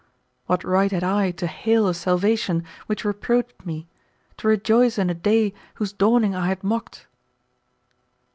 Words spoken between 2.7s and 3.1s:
which